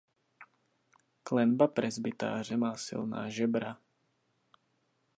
Klenba 1.23 1.67
presbytáře 1.67 2.57
má 2.57 2.77
silná 2.77 3.29
žebra. 3.29 3.77